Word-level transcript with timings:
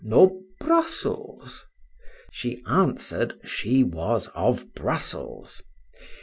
—nor 0.03 0.31
Brussels?—She 0.59 2.63
answered, 2.65 3.39
she 3.43 3.83
was 3.83 4.29
of 4.29 4.73
Brussels. 4.73 5.61